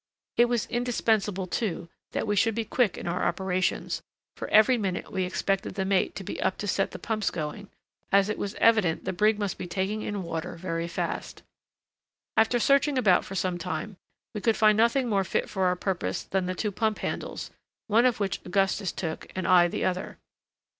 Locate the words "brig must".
9.13-9.59